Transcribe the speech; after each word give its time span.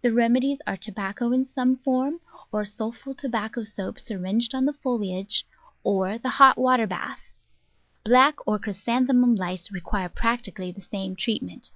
The 0.00 0.14
rem 0.14 0.32
edies 0.34 0.60
are 0.66 0.78
tobacco 0.78 1.30
in 1.30 1.44
some 1.44 1.76
form, 1.76 2.20
or 2.50 2.62
sulpho 2.64 3.12
tobacco 3.14 3.64
soap 3.64 3.98
syringed 4.00 4.54
on 4.54 4.64
the 4.64 4.72
foliage, 4.72 5.44
or 5.84 6.16
the 6.16 6.30
hot 6.30 6.56
water 6.56 6.86
bath. 6.86 7.20
Black 8.02 8.36
or 8.48 8.58
Chrysanthemum 8.58 9.34
Lice 9.34 9.70
require 9.70 10.08
practically 10.08 10.72
the 10.72 10.80
same 10.80 11.16
treatment. 11.16 11.70